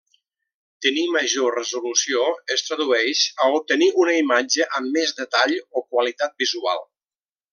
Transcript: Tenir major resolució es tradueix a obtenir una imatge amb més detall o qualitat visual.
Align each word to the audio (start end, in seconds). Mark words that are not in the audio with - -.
Tenir 0.85 1.03
major 1.15 1.51
resolució 1.57 2.23
es 2.55 2.65
tradueix 2.69 3.21
a 3.45 3.51
obtenir 3.59 3.91
una 4.07 4.17
imatge 4.23 4.67
amb 4.81 4.97
més 4.97 5.15
detall 5.23 5.55
o 5.81 5.87
qualitat 5.95 6.35
visual. 6.47 6.83